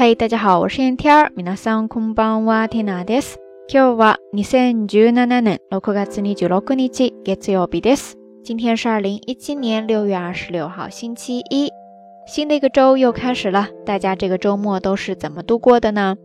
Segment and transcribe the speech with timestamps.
[0.00, 1.32] 嗨，大家好，我是燕天儿。
[1.34, 3.38] 皆さんこんばんは、テナです。
[3.68, 8.16] 今日は二千十七年六月二十六日、月曜日です。
[8.44, 11.70] 今天是二零一七年六月二十六号，星期一。
[12.26, 16.16] 新的一个周又开始了，大家这个周末都是怎么度过的呢？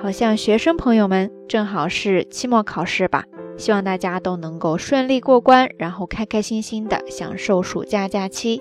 [0.00, 3.24] 好像学生朋友们正好是期末考试吧，
[3.56, 8.60] 希望大家都能够顺利过关，然后开开心心的享受暑假假期。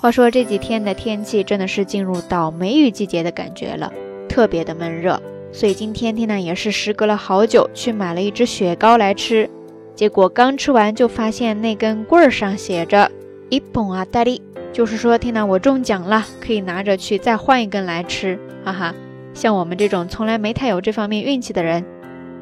[0.00, 3.92] 话说这几天的天气真的是进入到梅雨季节的感觉了，
[4.28, 5.20] 特别的闷热。
[5.50, 9.50] 所以今天天呢也是时隔了好久去买了一支雪糕来吃，
[9.96, 13.10] 结果刚吃完就发现那根棍儿上写着
[13.48, 14.40] 一本啊大利，
[14.72, 18.94] 就是说天呐我中奖了，可以拿着去再换一根来吃，哈哈。
[19.34, 21.84] 像我们这种从来没太有这方面运气的人，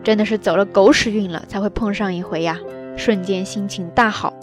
[0.04, 2.58] 真的是走了狗屎运了才会碰上一回呀，
[2.98, 4.34] 瞬间心情大好。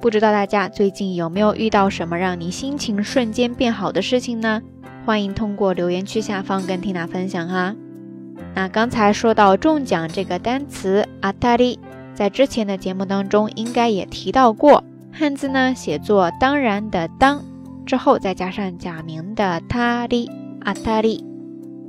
[0.00, 4.62] 不知道大家最近有没有遇到什么让你心情瞬间变好的事情呢？
[5.04, 7.74] 欢迎通过留言区下方跟缇娜分享哈。
[8.54, 11.78] 那刚才说到中奖这个单词阿塔利，
[12.14, 17.42] 在之前的节目当中应该也提到过，汉字呢写作当然的当，
[17.84, 21.24] 之后再加上假名的塔利阿塔利，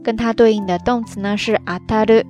[0.03, 2.23] 跟它对应的动词呢是阿塔鲁。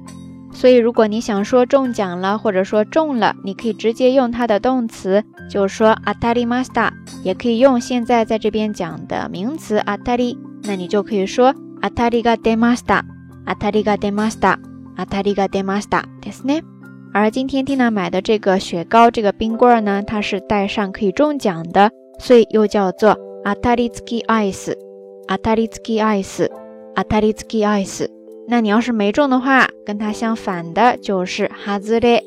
[0.53, 6.93] 所以如果你想说中奖了或者说中了，你可以直接用它的动词，就说阿塔利马斯塔，
[7.25, 13.05] 也可以用现在在这边讲的名词阿塔利，那你就可以说阿塔利嘎德马斯塔。
[13.45, 14.57] 阿塔利嘎德玛斯达，
[14.95, 16.63] 阿塔利嘎德玛斯达，ですね。
[17.13, 21.91] 而今天缇娜买的这个雪糕，这个冰棍儿呢，它是带上可以中奖的，
[22.21, 24.79] 所以又叫做阿塔利斯基アイス。
[25.27, 26.49] 阿塔利斯基アイス，
[26.95, 28.09] 阿塔利斯基アイス。
[28.49, 32.23] 那你要是没中的话，跟它相反的就是哈兹レ，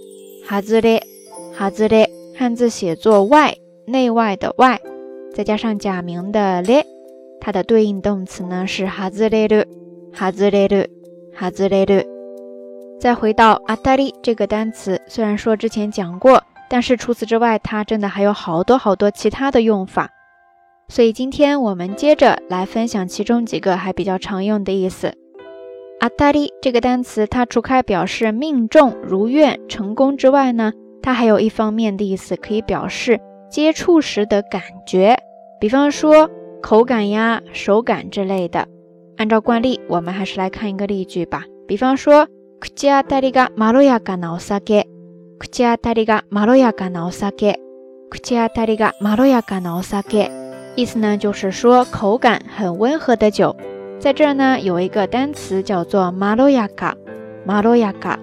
[0.45, 1.01] 哈兹レ，
[1.53, 2.09] 哈兹レ。
[2.37, 4.81] 汉字写作外，内外的外，
[5.33, 6.83] 再加上假名的レ，
[7.39, 9.65] 它的对应动词呢是哈兹レル，
[10.13, 10.87] 哈兹レル。
[11.37, 12.01] 哈兹雷鲁，
[12.97, 20.09] 再回到阿达利这个单词，虽然说之前讲过，但是除此之外，它真的还有好多好多其他的用法。
[20.87, 25.13] 所以今天我们接着来分享其中几个还比较常用的意思。
[25.99, 35.17] 阿达利这个单词，它除开表示命中、如愿、成功之外呢，它还有一方面的意思，可以表示接触时的感觉，
[35.59, 36.29] 比方说
[36.61, 38.67] 口感呀、手感之类的。
[39.17, 41.43] 按照惯例，我们还是来看一个例句吧。
[41.67, 42.27] 比方说，
[42.59, 44.85] 口当たりがまろやかなお酒。
[45.39, 47.55] 口当たりがまろやかなお酒。
[48.09, 50.29] 口当たりがまろやかなお酒。
[50.75, 53.55] 意思呢，就是说口感很温和的酒。
[53.99, 56.93] 在这儿呢，有一个单词叫做まろやか。
[57.47, 58.17] まろやか、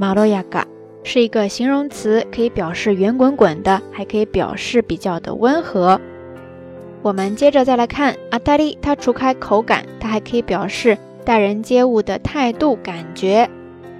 [0.00, 0.64] まろやか
[1.04, 6.00] 是一个形容词，可以表示圆滚滚的，还可以表示比较的温和。
[7.02, 13.50] 我们接着再来看阿达利，它除开口感，它还可以表示待人接物的态度、感觉。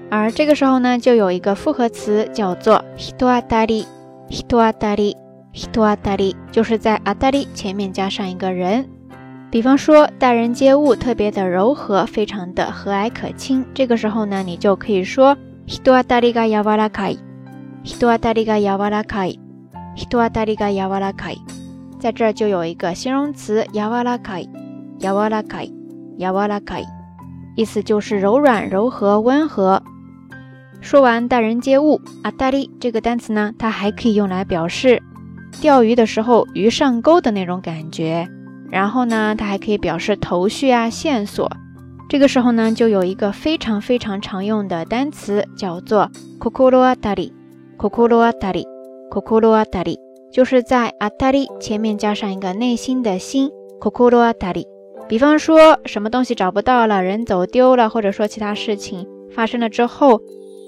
[0.09, 3.85] 而这个时候呢，就有一个复合词叫做ヒトアダリ，
[4.31, 5.17] ヒトアダリ，
[5.53, 8.87] ヒトアダリ，就是在阿达利前面加上一个人。
[9.51, 13.65] 比方说，待人接物特别的柔和，非常的和蔼可亲。
[13.75, 15.37] 这个时候呢，你就可以说
[15.67, 17.19] ヒトアダリが柔らかい，
[17.85, 19.39] ヒトアダリが柔らかい，
[19.95, 21.37] ヒトアダリが柔らかい。
[22.01, 24.49] 在这儿就有一个形容词やわらかい、
[24.99, 25.71] やわらかい、
[26.19, 26.85] やわらかい，
[27.55, 29.83] 意思就是柔软、柔和、温和。
[30.81, 35.01] 说完待人接物，あたり这个单词呢，它还可以用来表示
[35.61, 38.27] 钓鱼的时候鱼上钩的那种感觉。
[38.71, 41.51] 然后呢，它还可以表示头绪啊、线索。
[42.09, 46.11] 这个时候呢，就有一个非常非常常用的单词叫做
[46.41, 47.33] 心当たり、
[47.79, 48.65] 心当たり、
[49.11, 49.99] 心当たり。
[50.33, 54.67] 就是在阿塔里前面加上一个内心的心，kokoro 阿塔里。
[55.07, 60.23] 比方说什么东西找不到了，人走丢了，或者说其他事情发生了之后，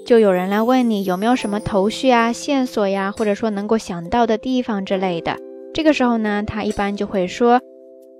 [0.05, 5.37] 就有人来问你有没有什么头绪啊、线索呀，或者说能够想到的地方之类的。
[5.73, 7.59] 这个时候呢，他一般就会说，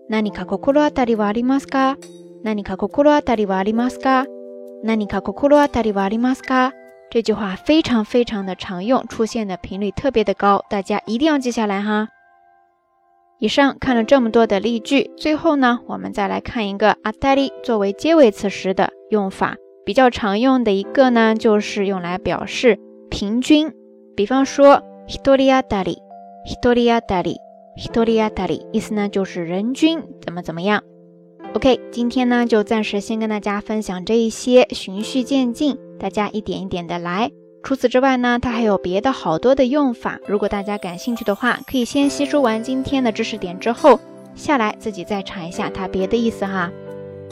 [0.09, 1.97] 那你卡 kokoro 阿塔里瓦里马斯卡？
[2.43, 4.25] 那你卡 kokoro 阿塔里瓦里马斯卡？
[4.83, 6.71] 那你卡 kokoro 阿塔里瓦里马斯卡？
[7.09, 12.09] 这句话非常非常的常用，出现的频率特别的高，大家一定要记下来哈。
[13.39, 19.55] 以上看了这么多的例句，最后呢，我们再来看一个阿达利作为结尾词时的用法，
[19.85, 22.79] 比较常用的一个呢，就是用来表示
[23.09, 23.71] 平均。
[24.15, 25.97] 比方说，ヒトリアダリ，
[26.47, 27.37] ヒトリアダリ，ヒ
[27.91, 30.83] トリアダリ，意思呢就是人均怎么怎么样。
[31.53, 35.77] OK，今天呢就暂时先跟大家分享这一些，循序渐进。
[35.99, 37.31] 大家一点一点的来。
[37.63, 40.19] 除此之外呢，它还有别的好多的用法。
[40.27, 43.99] 如果大家感兴趣的话，可以先吸收完今天的知识点之后，
[44.35, 46.71] 下来自己再查一下它别的意思哈。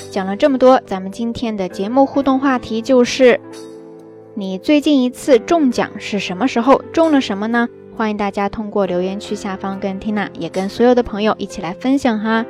[0.09, 3.39] 讲了这么多，咱们今天的节目互动话题就是：
[4.33, 6.81] 你最近一次中奖是什么时候？
[6.91, 7.67] 中了什么呢？
[7.98, 12.46] 欢迎大家通过留言区下方跟 Tina 也跟所有的朋友一起来分享哈。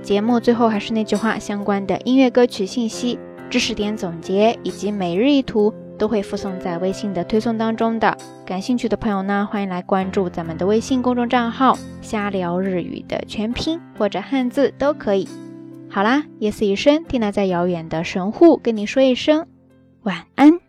[0.00, 3.18] 节目最后还是那句话，相关的音乐歌曲信息、
[3.50, 8.16] 知识点总结以及每日一图都会附送在微信的推送当中的。
[8.46, 15.28] 感兴趣的朋友呢，欢迎来关注咱们的微信公众账号“瞎聊日语”的全拼或者汉字都可以。
[15.90, 19.48] 好啦，夜色已深，缇娜在遥远的神户跟你说一声
[20.04, 20.60] 晚安。